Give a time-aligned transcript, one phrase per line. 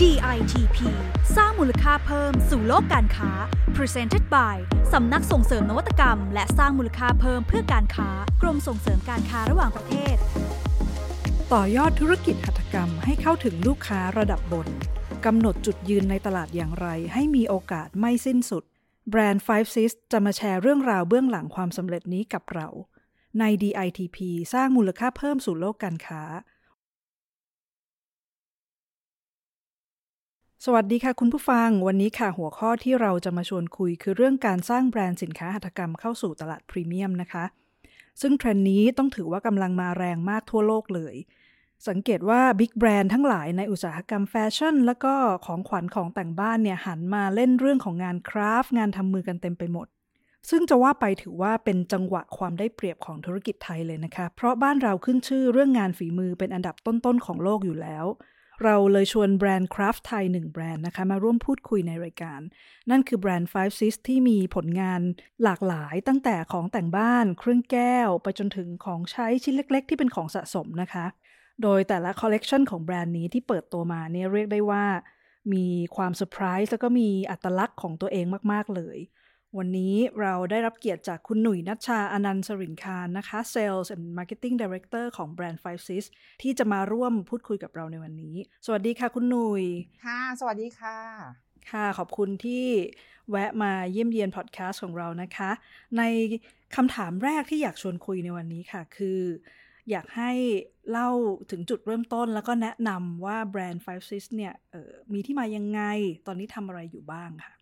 [0.00, 0.78] DITP
[1.36, 3.30] สร้างมูลค่าเพิ่มสู่โลกการค้า
[3.76, 4.56] Presented by
[4.92, 8.08] สำนักส่งเสริมนวัตกรรม และสร้างมูลค่าเพิ่มเพื่อการค้า
[8.42, 10.16] กรมส่งเสริมการค้าระหว่างประเทศ
[11.52, 14.68] ต่อยอดธุรกิจหัตถกรรมให้เข้าถึงลูกค้าระดับบน
[15.24, 18.64] กำหนดจุดยืนในตลาดอย่างไร ให้มีโอกาสไม่สิ้นสุด
[19.10, 22.68] แบรนด์ Five Sis จะมาแชร์เรื่องราวเบื้องหลังความสำเร็จนี้กับเรา
[23.40, 24.18] ใน DITP
[24.54, 26.22] สร้างมูลค่าเพิ่มสู่โลกการค้า
[30.66, 37.44] สวัสดีค่ะคุณผู้ฟัง วันนี้ค่ะหัวข้อที่เราจะมาชวนคุยคือเรื่องการสร้างแบรนด์สินค้าหัตถกรรมเข้าสู่ตลาดพรีเมียมนะคะ
[38.20, 41.14] ซึ่งเทรนด์นี้ต้องถือว่ากำลังมาแรงมากทั่วโลกเลย
[41.88, 45.14] สังเกตว่า big brand ทั้งหลายในอุตสาหกรรมแฟชั่น แล้วก็
[45.46, 49.86] ของขวัญของแต่งบ้านเนี่ยหันมาเล่นเรื่องของงาน craft งานทำมือกันเต็มไปหมด
[50.50, 58.06] ซึ่งจะว่าไปถือว่าเป็นจังหวะความได้เปรียบของธุรกิจไทยเลยนะคะ เพราะบ้านเราขึ้นชื่อเรื่องงานฝีมือเป็นอันดับต้นๆของโลกอยู่แล้ว
[58.64, 62.40] เราเลยชวนแบรนด์ craft ไทยหนึ่งแบรนด์นะคะ มาร่วมพูดคุยในรายการ
[62.90, 65.00] นั่นคือแบรนด์ Five Sis ที่มีผลงาน
[65.42, 71.06] หลากหลายตั้งแต่ของแต่งบ้าน เครื่องแก้ว ไปจนถึงของใช้ชิ้นเล็ก ๆ ที่เป็นของสะสมนะคะ
[71.62, 74.84] โดยแต่ละคอลเลกชันของแบรนด์นี้ที่เปิดตัวมาเนี่ยเรียกได้ว่า
[75.52, 75.66] มี
[75.96, 78.98] ความเซอร์ไพรส์แล้วก็มีอัตลักษณ์ของตัวเองมาก ๆ เลย
[79.58, 86.04] วันนี้เราได้รับเกียรติจากคุณหนุ่ยนัชชาอนันต์สรินคารนะคะ Sales and Marketing Director ของแบรนด์ Five Sis
[86.42, 88.36] ที่จะมาร่วมพูดคุยกับเราในวันนี้
[88.66, 89.64] สวัสดีค่ะคุณหนุ่ย
[90.06, 90.98] ค่ะ สวัสดีค่ะ
[91.70, 92.66] ค่ะ ขอบคุณที่
[93.30, 95.50] แวะมาเยี่ยมเยียนพอดแคสต์ของเรานะคะ
[95.98, 96.02] ใน
[96.76, 99.20] คำถามแรกที่อยากชวนคุยในวันนี้ค่ะ คือ
[99.90, 100.32] อยากให้
[100.90, 101.10] เล่า
[101.50, 105.80] ถึงจุดเริ่มต้น แล้วก็แนะนำว่าแบรนด์ Five Sis เนี่ยเออมีที่มายังไง
[106.26, 107.54] ตอนนี้ทำอะไรอยู่บ้างค่ะ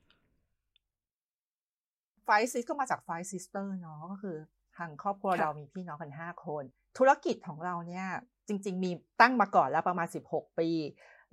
[2.32, 4.36] Five Sis ก็มาจาก Five Sister เนาะก็คือ
[4.76, 6.64] ทางครอบครัวค่ะเรามีพี่น้องกัน 5 คน
[6.98, 8.06] ธุรกิจของเราเนี่ย
[8.48, 10.68] จริง ๆ มีตั้งมาก่อนแล้วประมาณ 16 ปี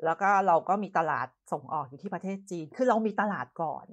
[0.06, 3.86] แล้วก็เราก็มีตลาดส่งออกอยู่ที่ประเทศจีน คือเรามีตลาดก่อน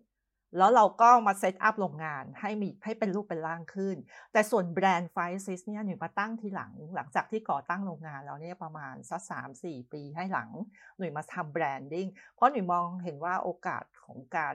[0.58, 3.96] แล้วเราก็มา set up โรงงานให้มีให้เป็นรูปเป็นร่างขึ้น
[4.32, 5.16] แต่ส่วนแบรนด์ 5IVE
[5.46, 10.50] SIS เนี่ยหนูมาตั้งทีหลัง หลังจากที่ก่อตั้งโรงงานแล้วเนี่ยประมาณสักสามสี่ปีให้หลัง
[10.96, 14.54] หนุ่ยมาทำ branding เพราะหนุ่ยมองเห็นว่าโอกาสของการ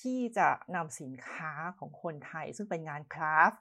[0.00, 3.60] ที่จะนำสินค้าของคนไทย ซึ่งเป็นงาน craft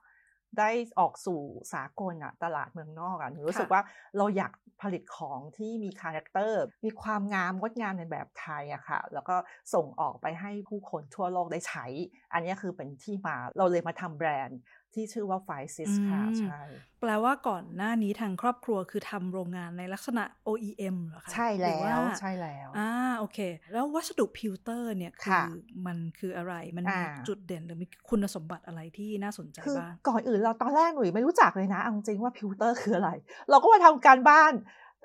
[0.59, 1.39] ได้ออกสู่
[1.73, 3.81] สากลอะตลาดเมืองนอกอะหนูรู้สึกค่ะว่า
[4.17, 9.35] เราอยากผลิตของที่มี character มีความงามงดงามในแบบไทยอะค่ะ แล้วก็
[9.73, 11.85] ส่งออกไปให้ผู้คนทั่วโลกได้ใช้
[12.33, 14.59] อันนี้คือเป็นที่มาเราเลยมาทำแบรนด์
[14.95, 16.61] ที่ชื่อว่า5IVE SIS ค่ะอืมใช่
[17.01, 22.89] แปลว่าก่อนหน้านี้ทางครอบครัวคือทำโรงงานในลักษณะ OEM เหรอคะใช่หรืแล้อาวใช่แล้วอ่า
[23.19, 23.39] โอเค
[23.73, 25.49] แล้ววัสดุพิวเตอร์เนี่ยคืค่ะอ
[25.85, 33.09] มันคืออะไรมันมีอ่าจุดเด่นหรือมีคุณสมบัติอะไรที่น่าสนใจคือบ้างก่อนอื่นเราตอนแรกหนุ่ยไม่รู้จักเลยนะเอาจริงๆว่าพิวเตอร์คืออะไร
[33.49, 34.53] เราก็มาทำการบ้าน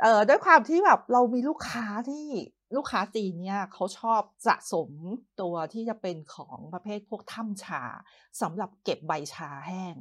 [0.03, 2.27] เอ่อด้วยความที่แบบเรามีลูกค้าที่
[2.77, 4.91] ลูกค้าจีนเนี่ยเขาชอบสะสม
[5.41, 7.83] ตัวที่จะเป็นของประเภทพวกถ้ำชา
[8.43, 9.95] สำหรับเก็บใบชาแห้ง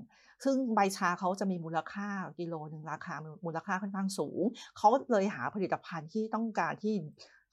[0.43, 3.13] ซึ่งใบชาเขาจะมีมูลค่ากิโลหนึ่งราคา
[3.45, 4.43] มูลค่าค่อนข้างสูง
[4.77, 6.95] เขาเลยหาผลิตภัณฑ์ที่ต้องการที่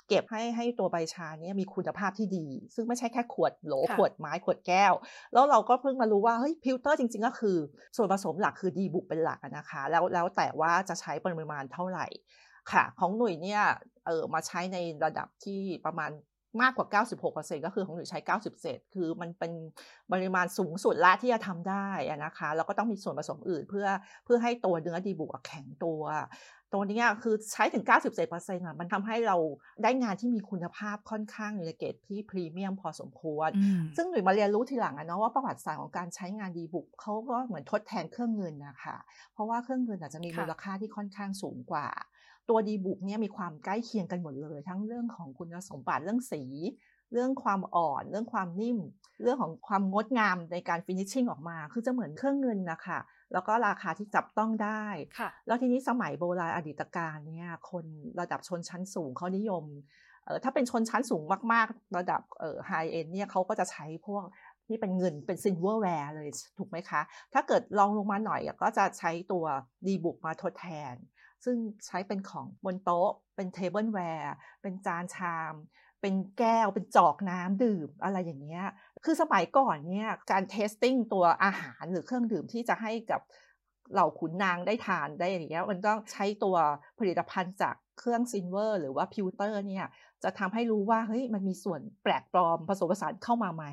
[0.09, 4.93] เก็บให้ให้ตัวใบชาเนี้มีคุณภาพที่ดี ซึ่งไม่ใช่แค่ขวดโหลค่ะขวดไม้ขวดแก้ว
[5.33, 7.57] แล้วเราก็เพิ่งมารู้ว่าเฮ้ยพิวเตอร์จริง ๆ ก็คือ
[7.97, 12.07] ส่วนผสมหลักคือดีบุกเป็นหลักอะนะคะ แล้วแล้วแต่ว่าจะใช้ปริมาณเท่าไหร่
[12.73, 13.63] ค่ะของหนุ่ยเนี่ย
[14.07, 16.11] เออมาใช้ในระดับที่ประมาณ
[16.63, 19.53] มากกว่า 96%ก็คือของหนุ่ยใช้ 90%คือมันเป็น
[20.13, 23.87] ปริมาณสูงสุดละที่จะทำได้อะนะคะ แล้วก็ต้องมีส่วนผสมอื่นเพื่อ
[24.25, 26.03] เพื่อให้ตัวเนื้อดีบุกอะแข็งตัว
[26.73, 29.37] ตัวเนี้ยคือใช้ถึง 97%อะ มันทำให้เรา
[29.83, 38.97] ได้งานที่มีคุณภาพค่อนข้างอยู่ในเกรดที่พรีเมียมพอสมควรอืมซึ่งหนุ่ยมาเรียนรู้ทีหลังอะเนาะว่าประวัติศาสตร์ของการใช้งานดีบุกเขาก็เหมือนทดแทนเครื่องเงินนะคะ
[39.33, 41.87] เพราะว่าเครื่องเงินอาจจะมีค่ะมูลค่าที่ค่อนข้างสูงกว่า
[42.49, 46.43] ตัวดีบุกเนี่ยมีความใกล้เคียงกันหมดเลย ทั้งเรื่องของคุณสมบัติเรื่องสี
[47.13, 48.79] เรื่องความอ่อน เรื่องความนิ่ม
[49.23, 52.99] เรื่องของความงดงามในการฟินิชชิ่งออกมา คือจะเหมือนเครื่องเงินนะคะ
[53.33, 54.85] แล้วก็ราคาที่จับต้องได้
[55.19, 57.85] ค่ะแล้วทีนี้สมัยโบราณอดีตกาลเนี่ยคน
[58.21, 59.65] ระดับชนชั้นสูงเขานิยม
[60.25, 64.25] เอ่อถ้าเป็นชนชั้นสูงมากๆ ระดับเอ่อ high-end เนี่ยเขาก็จะใช้พวก
[64.67, 67.01] ที่เป็นเงินเป็น silverware เลยถูกไหมคะ
[67.35, 69.45] ถ้าเกิดรองลงมาหน่อยอะก็จะใช้ตัว
[69.87, 70.95] ดีบุกมาทดแทน
[71.45, 71.57] ซึ่ง
[71.87, 75.55] ใช้เป็นของบนโต๊ะ เป็น tableware เป็นจานชาม
[76.01, 78.67] เป็นแก้ว เป็นจอกน้ำดื่มอะไรอย่างเงี้ย
[79.05, 83.21] คือสมัยก่อนเนี่ยการ testing ตัวอาหารหรือเครื่องดื่มที่จะให้กับ
[83.93, 86.57] เหล่าขุนนางได้ทานได้อย่างเงี้ยมันต้องใช้ตัว
[86.99, 89.87] ผลิตภัณฑ์จากเครื่อง silver หรือว่า pewter เนี่ย
[90.25, 93.65] จะทำให้รู้ว่าเฮ้ยมันมีส่วนแปลกปลอมผสมผสานเข้ามาไหม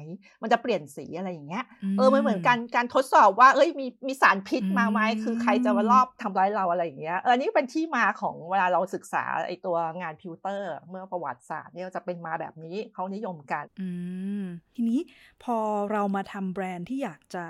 [0.42, 1.66] มันจะเปลี่ยนสีอะไรอย่างเงี้ย
[1.98, 13.90] เออมันเหมือนกันการทดสอบว่าเอ้ยมีมีสารพิษมาไหมคือใครจะมาลอบทำร้ายเราอะไรอย่างเงี้ยเออนี่เป็นที่มาของเวลาเราศึกษาไอตัวงาน pewter เมื่อประวัติศาสตร์เนี่ยจะเป็นมาแบบนี้เขานิยมกันอื
[14.42, 14.44] ม
[14.76, 15.00] ทีนี้
[15.44, 15.58] พอ
[15.92, 17.46] เรามาทำแบรนด์ที่อยากจะ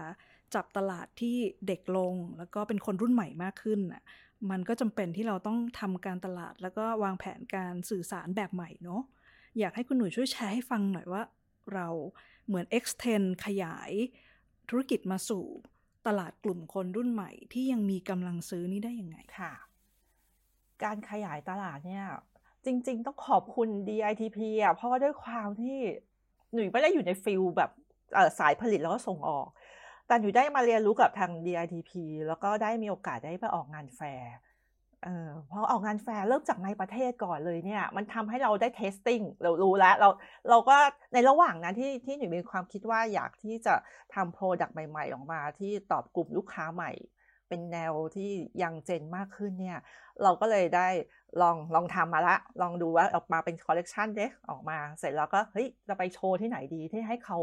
[0.56, 1.38] จับตลาดที่
[1.68, 4.04] เด็กลงแล้วก็เป็นคนรุ่นใหม่มากขึ้นน่ะ
[4.50, 9.02] มันก็จำเป็นที่เราต้องทำการตลาด แล้วก็วางแผนการสื่อสารแบบใหม่เนาะ
[9.60, 11.22] อยากให้คุณหนุ่ยช่วยแชร์ให้ฟังหน่อยว่า
[11.74, 11.88] เรา
[12.48, 13.92] เหมือน extend ขยาย
[14.70, 15.46] ธุรกิจมาสู่
[16.08, 19.52] ตลาดกลุ่มคนรุ่นใหม่ ที่ยังมีกำลังซื้อนี่ได้ยังไงค่ะ
[20.84, 22.06] การขยายตลาดเนี่ย
[22.66, 25.78] จริง ๆ ต้องขอบคุณ DITP อะเพราะว่าด้วยความที่
[26.54, 27.72] หนุ่ยไม่ได้อยู่ใน field แบบ
[28.40, 29.48] สายผลิตแล้วก็ส่งออก
[30.12, 31.92] แต่หนุ่ยได้มาเรียนรู้กับทาง DITP
[32.28, 34.32] แล้วก็ได้มีโอกาสได้ไปออกงานแฟร์
[35.04, 40.10] เออพอออกงานแฟร์เริ่มจากในประเทศก่อนเลยเนี่ย มันทำให้เราได้ testing เรารู้แล้วเรา
[40.50, 40.78] เราก็
[41.14, 43.76] ในระหว่างนั้นที่ที่หนูมีความคิดว่าอยากที่จะ
[44.16, 46.92] ทำ product ใหม่ๆ ออกมาที่ตอบกลุ่มลูกค้าใหม่
[47.50, 48.32] เป็นแนวที่
[48.64, 49.80] young gen มากขึ้นเนี่ย
[50.24, 50.88] เราก็เลยได้
[51.42, 57.40] ลองลองทำมาละ ลองดูว่าออกมาเป็นคอลเลกชันเด็กออกมาเสร็จแล้วก็เฮ้ยจะไปโชว์ที่ไหนดีที่ให้เขา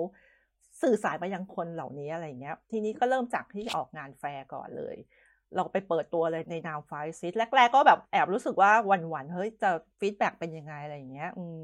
[0.82, 4.96] สื่อสารไปยังคนเหล่านี้อะไรเงี้ย ทีนี้ก็เริ่มจากที่ออกงานแฟร์ก่อนเลย
[5.54, 11.62] เราไปเปิดตัวเลยในนาม5IVE SIS แรก ๆ ก็แบบแอบรู้สึกว่าหวั่นๆเฮ้ยจะ feedback เป็นยังไงอะไรเงี้ย อืม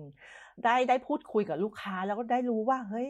[0.64, 3.08] ได้ได้พูดคุยกับลูกค้าแล้วก็ได้รู้ว่าเฮ้ย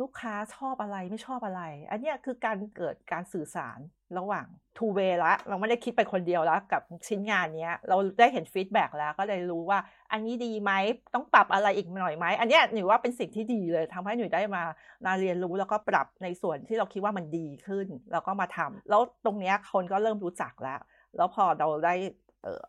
[0.00, 3.78] ลูกค้าชอบอะไรไม่ชอบอะไร อันนี้คือการเกิดการสื่อสาร
[4.18, 4.46] ระหว่าง
[4.76, 9.78] two way ละ เราไม่ได้คิดไปคนเดียวแล้วกับชิ้นงานนี้เราได้เห็น feedback แล้วก็เลยรู้ว่า
[10.12, 10.72] อันนี้ดีไหม
[11.14, 14.62] ต้องปรับอะไรอีกหน่อยไหมอันนี้หนูว่าเป็นสิ่งที่ดีเลยทำให้หนูได้มา
[15.06, 20.80] มาเรียนรู้แล้วก็ปรับในส่วนที่เราคิดว่ามันดีขึ้น แล้วก็มาทำแล้วตรงนี้คนก็เริ่มรู้จักแล้ว
[21.16, 21.94] แล้วพอเราได้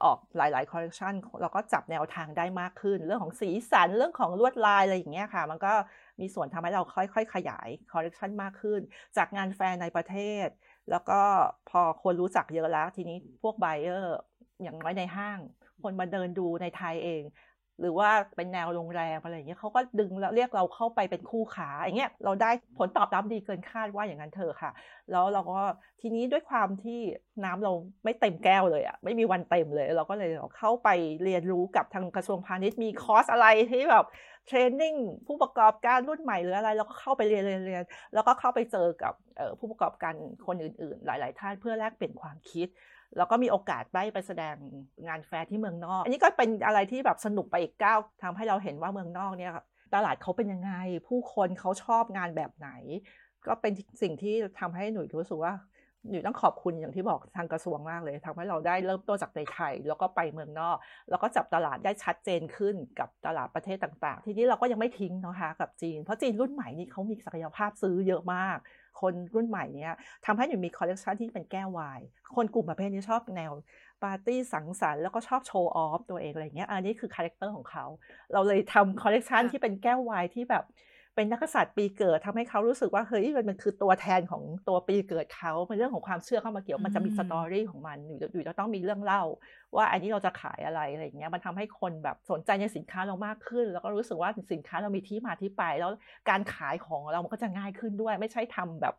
[0.04, 5.74] ออกหลาย ๆ คอลเลคชันเราก็จับแนวทางได้มากขึ้น เรื่องของสีสันเรื่องของลวดลายอะไรอย่างเงี้ยค่ะ มันก็
[6.22, 8.82] มีส่วนทำให้เราค่อยๆ ขยายคอลเลคชันมากขึ้น
[9.18, 10.16] จากงานแฟร์ในประเท
[10.46, 10.48] ศ
[10.92, 11.20] แล้วก็
[11.70, 14.18] พอคนรู้จักเยอะแล้ว ทีนี้พวก buyer
[14.64, 15.40] อย่างน้อยในห้าง
[15.84, 17.24] คนมาเดินดูในไทยเอง
[17.82, 24.72] หรือว่าเป็นแนวโรงแรมอะไรอย่างเงี้ยเขาก็ดึงแล้วเรียกเราเข้าไปเป็นคู่ค้าอย่างเงี้ยเราได้ผลตอบรับดีเกินคาดว่าอย่างนั้นเถอะค่ะ
[25.12, 25.60] แล้วเราก็
[26.02, 27.00] ทีนี้ด้วยความที่
[27.44, 27.72] น้ำเรา
[28.04, 30.90] ไม่เต็มแก้วเลยอะไม่มีวันเต็มเลย เราก็เลยเข้าไป
[31.24, 34.06] เรียนรู้กับทางกระทรวงพาณิชย์มีคอร์สอะไรที่แบบ
[34.48, 34.96] training
[35.28, 37.84] ผู้ประกอบการรุ่นใหม่หรืออะไร เราก็เข้าไปเรียนเรียนเรียน
[38.14, 39.14] แล้วก็เข้าไปเจอกับ
[39.60, 40.14] ผู้ประกอบการ
[40.48, 42.68] คนอื่น ๆ หลาย ๆ ท่านเพื่อแลกเปลี่ยนความคิด
[43.18, 44.56] แล้วก็มีโอกาสได้ไปแสดง
[45.08, 49.52] งานแฟร์ที่เมืองนอก อันนี้ก็เป็นอะไรที่แบบสนุกไปอีกก้าวทำให้เราเห็นว่าเมืองนอกเนี่ย
[49.96, 50.72] ตลาดเขาเป็นยังไง
[51.08, 52.70] ผู้คนเขาชอบงานแบบไหน
[53.48, 55.54] ก็เป็นสิ่งที่ทำให้หนูรู้สึกว่า
[56.10, 60.78] หนูต้องขอบคุณอย่างที่บอกทางกระทรวงมากเลยทำให้เราได้เริ่มต้นจากในไทย แล้วก็ไปเมืองนอก
[61.10, 68.58] แล้วก็จับตลาดได้ชัดเจนขึ้นกับตลาดประเทศต่างๆ ทีนี้เราก็ยังไม่ทิ้งนะคะกับจีน เพราะจีนรุ่นใหม่นี่เขามีศักยภาพซื้อเยอะมาก
[69.02, 69.94] คนรุ่นใหม่เนี้ย
[70.26, 72.00] ทำให้หนูมีคอลเลกชันที่เป็นแก้วไวน์
[72.36, 73.52] คนกลุ่มประเภทนี้ชอบแนว
[74.04, 77.86] ปาร์ตี้สังสรรค์แล้วก็ชอบ show off ตัวเองอะไรเงี้ยอันนี้คือ character ของเขา
[78.34, 80.64] เราเลยทำคอลเลกชันที่เป็นแก้วไวน์ที่แบบ
[81.18, 89.24] เป็นนักษัตริย์ปีเกิดทำให้เขารู้สึกว่าเฮ้ยมันคือตัวแทนของตัวปีเกิดเขาเป็นเรื่องของความเชื่อเข้ามาเกี่ยวมันจะมี story ของมันอยู่อยู่จะต้องมีเรื่องเล่า
[89.76, 95.92] ว่าอันนี้เราจะขายอะไรอะไรอย่างเงี้ยมันทำให้คนแบบสนใจในสินค้าเรามากขึ้น แล้วก็รู้สึกว่าสินค้าเรามีที่มาที่ไป แล้ว
[96.30, 98.96] การขายของเรามันก็จะง่ายขึ้นด้วย ไม่ใช่ทำแบบ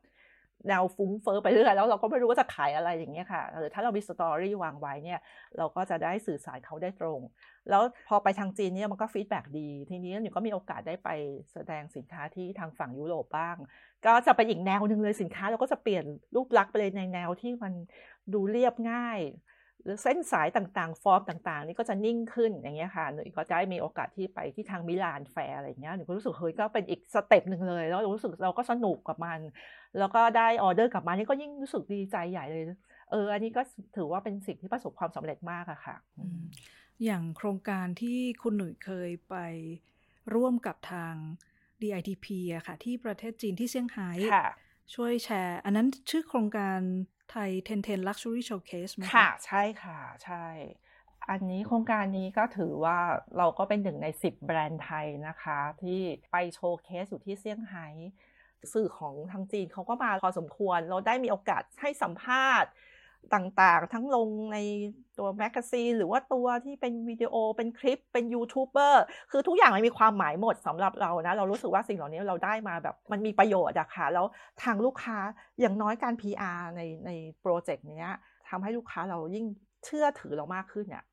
[0.68, 5.20] แนวฟุ้งเฟอ้อไปเรื่อยแล้วเราก็ไม่รู้ว่าจะขายอะไรอย่างเงี้ยค่ะหรือถ้าเรามีสตอรี่วางไว้เนี่ย
[5.58, 7.20] เราก็จะได้สื่อสารเขาได้ตรง
[7.70, 11.08] แล้วพอไปทางจีนเนี่ยมันก็ฟีดแบ็ดี ทีนี้หนูก็มีโอกาสได้ไป
[11.52, 13.56] แสดงสินค้าที่ทางฝั่งยุโรปบ้าง
[14.06, 17.72] ก็จะเป็นอีกแนวหนึ่งเลยสินค้าเราก็จะเปลี่ยนรูปลักษณ์ไปเลยในแนวที่มัน
[18.32, 19.20] ดูเรียบง่าย
[19.84, 29.40] หรือเส้นสายต่างๆ ฟอร์มต่างๆ นี่ก็จะนิ่งขึ้นอย่างเงี้ยค่ะหนูก็จะได้มีโอกาสที่ไปที่ทางมิลานแฟร์อะไรเงี้ยหนูก็รู้สึกเฮ้ยก็เป็นอีก step หนึ่งเลย แล้วรู้สึกเราก็สนุกกับมัน
[29.98, 32.64] แล้วก็ได้ออเดอร์กลับมานี่ก็ยิ่งรู้สึกดีใจใหญ่เลย
[33.10, 33.62] เออ อันนี้ก็
[33.96, 35.96] ถือว่าเป็นสิ่งที่ประสบความสำเร็จมากอะค่ะ
[37.04, 39.36] อย่างโครงการที่คุณหนุ่ยเคยไป
[40.34, 41.14] ร่วมกับทาง
[41.82, 44.08] DITP อะค่ะ ที่ประเทศจีนที่เซี่ยงไฮ้
[44.94, 46.80] ช่วยแชร์ อันนั้นชื่อโครงการ
[47.30, 50.46] Thai Ten Ten Luxury Showcase ไหมคะ ใช่ค่ะใช่
[51.30, 52.98] อันนี้โครงการนี้ก็ถือว่า
[53.36, 56.00] เราก็เป็นหนึ่งใน 10 แบรนด์ไทยนะคะ ที่
[56.32, 57.86] ไป showcase อยู่ที่เซี่ยงไฮ้
[58.72, 62.70] สื่อของทางจีนเขาก็มาพอสมควร เราได้มีโอกาสให้สัมภาษณ์
[63.34, 64.58] ต่างๆ ทั้งลงใน
[65.18, 74.26] ตัวแมกกาซีนหรือว่าตัวที่เป็นวิดีโอเป็นคลิปเป็นยูทูบเบอร์คือทุกอย่างมันมีความหมายหมดสำหรับเรานะ เรารู้สึกว่าสิ่งเหล่านี้เราได้มาแบบมันมีประโยชน์อะค่ะ แล้ว
[74.62, 75.18] ทางลูกค้า
[75.60, 78.04] อย่างน้อยการ PR ในในโปรเจกต์นี้
[78.48, 79.46] ทำให้ลูกค้าเรายิ่ง
[79.84, 81.04] เชื่อถือเรามากขึ้นเนี่ย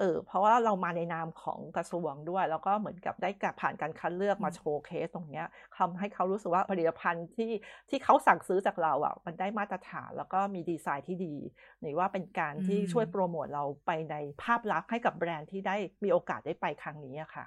[0.00, 5.46] เเออเพราะว่าเรามาในนามของกระทรวงด้วย แล้วก็เหมือนกับได้กับผ่านการคัดเลือกมาโชว์เคสตรงเนี้ย
[5.78, 7.50] ทำให้เขารู้สึกว่าผลิตภัณฑ์ที่
[7.88, 11.36] ที่เขาสั่งซื้อจากเราอะมันได้มาตรฐานแล้วก็มีดีไซน์ที่ดี
[11.80, 17.46] หรือว่าเป็นการที่ช่วยโปรโมทเราไปในภาพลักษณ์ให้กับแบรนด์ที่ได้มีโอกาสได้ไปครั้งนี้อะค่ะ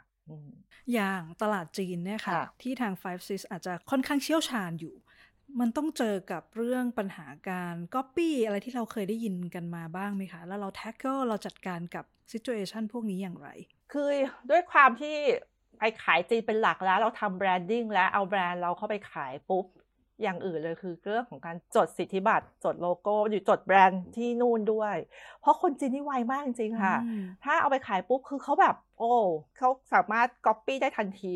[0.93, 4.95] อย่างตลาดจีนเนี่ยค่ะ ที่ทาง 5IVE SIS อาจจะค่อนข้างเชี่ยวชาญอยู่
[5.59, 13.49] มันต้องเจอกับเรื่องปัญหาการก๊อปปี้อะไรที่เราเคยได้ยินกันมาบ้างไหมคะ แล้วเรา tackle เราจัดการกับ situation พวกนี้อย่างไร
[13.91, 14.09] คือ
[14.49, 15.15] ด้วยความที่
[15.79, 19.65] ไปขายจีนเป็นหลักแล้ว เราทำ branding แล้วเอาแบรนด์เราเข้าไปขายปุ๊บ
[20.21, 24.95] อย่างอื่นเลยคือเรื่องของการจดสิทธิบัตร จดโลโก้ อยู่จดแบรนด์ที่นู่นด้วย
[25.41, 26.95] เพราะคนจีนนี่ไวมากจริงๆค่ะ
[27.43, 29.13] ถ้าเอาไปขายปุ๊บคือเขาแบบ โอ้
[29.57, 31.35] เขาสามารถก๊อปปี้ได้ทันที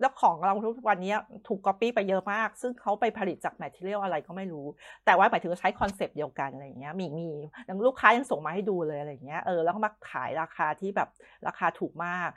[0.00, 1.14] แล้วของเราทุกวันนี้
[1.48, 4.66] ถูกก๊อปปี้ไปเยอะมาก ซึ่งเขาไปผลิตจาก material อะไรก็ไม่รู้
[5.04, 7.28] แต่ว่าหมายถึงใช้ concept เดียวกันอะไรอย่างเงี้ยมีมีอ
[7.68, 11.08] ย่างลูกค้ายังส่งมาให้ดูเลยอะไรอย่างเงี้ยเออแล้วก็มาขายราคาที่แบบ
[11.46, 12.30] ราคาถูกมาก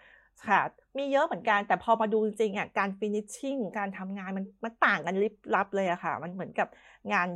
[0.47, 0.61] ค่ะ
[0.97, 6.67] มีเยอะเหมือนกันแต่พอมาดูจริงๆอะการ finishing การทำงานมันมันต่างกันลิบลับเลยอะค่ะ มันเหมือนกับ
[7.13, 7.29] งาน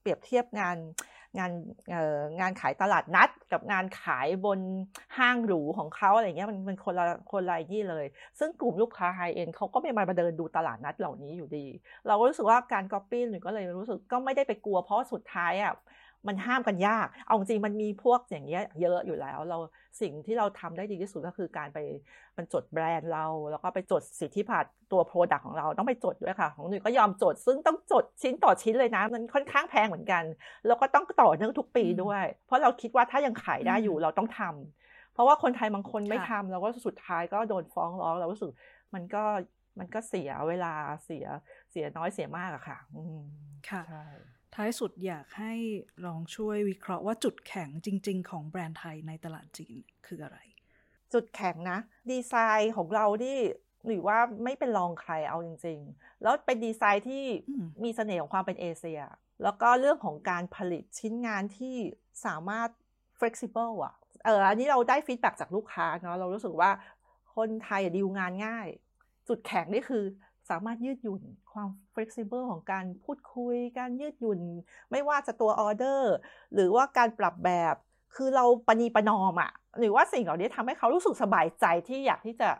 [0.00, 0.76] เปรียบเทียบงาน
[1.38, 1.52] งาน
[2.40, 4.60] งานขายตลาดนัด กับงานขายบน
[5.18, 8.06] ห้างหรูของเขาอะไรเงี้ยมันมันคนละคนละอย่างเลย
[8.38, 11.66] ซึ่งกลุ่มลูกค้า high-end เขาก็ไม่มาเดินดูตลาดนัดเหล่านี้อยู่ดี
[12.06, 15.72] เราก็รู้สึกว่าการก๊อปปี้หรือก็เลยรู้สึกก็ไม่ได้ไปกลัวเพราะสุดท้ายอะ
[16.28, 19.58] มันห้ามกันยาก เอาจริงมันมีพวกอย่างเงี้ยเยอะอยู่แล้ว เรา
[20.00, 21.78] สิ่งที่เราทำได้ดีที่สุดก็คือการไป
[22.36, 30.24] มันจดแบรนด์เรา แล้วก็ไปจดสิทธิบัตรตัว product ของเราต้องไปจดด้วยค่ะ ของหนูก็ยอมจด ซึ่งต้องจดชิ้นต่อชิ้นเลยนะ มันค่อนข้างแพงเหมือนกัน
[30.66, 38.50] แล้วก็ต้องต่อเนื่องทุกปีด้วย เพราะเราคิดว่าถ้ายังขายได้อยู่เราต้องทำเพราะว่าคนไทยบางคนไม่ทำเราก็สุดท้ายก็โดนฟ้องร้องเรารู้สึก
[38.94, 39.24] มันก็
[39.78, 41.26] มันก็เสียเวลาเสีย
[41.70, 43.20] เสียน้อยเสียมากอะค่ะอืม
[43.70, 43.82] ค่ะ
[44.54, 45.54] ท้ายสุดอยากให้
[46.06, 50.38] ลองช่วยวิเคราะห์ว่าจุดแข็งจริง ๆ ของแบรนด์ไทยในตลาดจีนคืออะไร
[51.12, 51.78] จุดแข็งนะ
[52.10, 53.38] ดีไซน์ของเราที่
[53.86, 57.24] หรือว่าไม่เป็นรองใครเอาจริง ๆ แล้วเป็นดีไซน์ที่
[57.84, 59.02] มีเสน่ห์ของความเป็นเอเชีย
[59.42, 61.76] แล้วก็เรื่องของการผลิตชิ้นงานที่
[62.26, 62.68] สามารถ
[63.18, 63.94] flexible อะ
[64.24, 66.70] เอออันนี้เราได้ฟีดแบ็จากลูกค้าเนาะเรารู้สึกว่า
[67.36, 68.68] คนไทยดีลงานง่าย
[69.28, 70.04] จุดแข็งนี่คือ
[70.50, 71.22] สามารถยืดหยุ่น
[71.52, 74.40] ความ flexible ของการพูดคุย การยืดหยุ่น
[74.90, 76.12] ไม่ว่าจะตัวออเดอร์
[76.54, 77.74] หรือว่าการปรับแบบ
[78.14, 82.50] คือเราปณีประนอมอะหรือว่าสิ่งเหล่านี้ทำให้เขารู้สึกสบายใจที่อยากที่จะ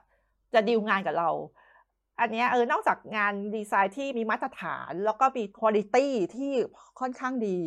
[0.55, 1.31] จะดีลงานกับเรา
[2.21, 5.97] อันนี้เออนอกจากงานดีไซน์ที่มีมาตรฐานแล้วก็มีคุณภาพ
[6.37, 6.53] ที่
[7.01, 7.59] ค่อนข้างดี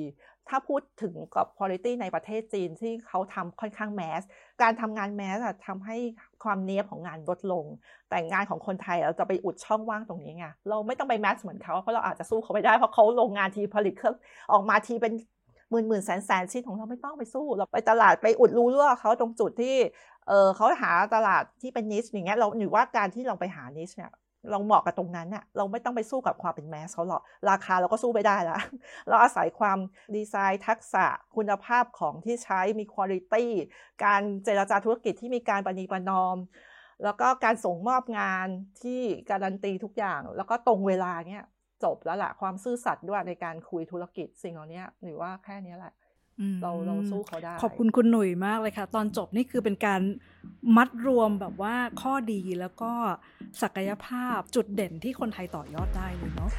[0.50, 4.22] ถ้าพูดถึงกับคุณภาพในประเทศจีนที่เขาทำค่อนข้างแมส
[4.62, 5.98] การทำงานแมสอะทำให้
[6.44, 7.66] ความเนี้ยบของงานลดลง
[8.10, 14.16] แต่งานของคนไทยเราจะไปอุดช่องว่างตรงนี้ไงเราไม่ต้องไปแมสเหมือนเขาเพราะเราอาจจะสู้เขาไม่ได้เพราะเขาโรงงานทีผลิตเครื่อง
[14.52, 15.14] ออกมาทีเป็น
[15.72, 19.76] หมื่นหมื่นแสนแสนชิ้นของเราไม่ต้องไปสู้ เราไปตลาดไปอุดรูรั่วเขาตรงจุดที่
[20.28, 24.12] เออเขาหาตลาดที่เป็นนิชอย่างเงี้ยเราหรือว่าการที่เราไปหานิชเนี่ย
[24.52, 28.60] เราเหมาะกับตรงนั้นเนี่ยเราไม่ต้องไปสู้กับความเป็นแมสเขาหรอก ราคาเราก็สู้ไม่ได้ล้ว
[29.10, 29.78] เราอาศัยความ
[30.16, 33.36] ดีไซน์ทักษะคุณภาพของที่ใช้มีคุณภาพ
[34.04, 36.38] การเจรจาธุรกิจที่มีการปณีประนอม
[37.04, 38.48] แล้วก็การส่งมอบงาน
[38.84, 41.44] ที่การันตีทุกอย่าง แล้วก็ตรงเวลาเนี่ย
[41.84, 45.94] จบแล้วแหละความซื่อสัตย์ด้วยในการคุยธุรกิจสิ่งเหล่านี้หรือว่าแค่นี้แหละ
[46.62, 50.02] เราเราสู้เขาได้ ขอบคุณคุณหนุ่ยมากเลยค่ะ ตอนจบนี่คือเป็นการ
[50.78, 52.92] มัดรวมแบบว่าข้อดีแล้วก็
[53.62, 56.50] ศักยภาพจุดเด่นที่คนไทยต่อยอดได้เลยเนาะ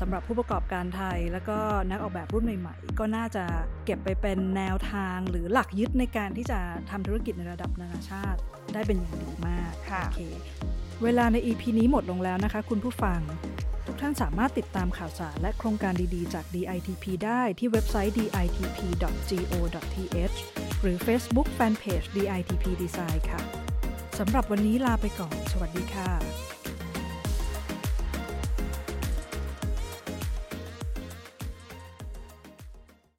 [0.00, 1.58] สำหรับผู้ประกอบการไทยแล้วก็
[1.90, 3.44] นักออกแบบรุ่นใหม่ ๆ ก็น่าจะ
[3.84, 6.58] เก็บไปเป็นแนวทางหรือหลักยึดในการที่จะ
[6.90, 8.40] ทำธุรกิจในระดับนานาชาติ
[8.74, 10.20] ได้เป็นอย่างดีมากโอเค
[11.04, 13.20] เวลาใน EP นี้หมดลงแล้วนะคะ คุณผู้ฟัง
[13.86, 19.16] ทุกท่านสามารถติดตามข่าวสารและโครงการดีๆ จาก DITP ได้ที่เว็บไซต์ ditp.go.th
[20.80, 23.40] หรือ Facebook Fanpage DITP Design ค่ะ
[24.18, 26.51] สำหรับวันนี้ลาไปก่อน สวัสดีค่ะ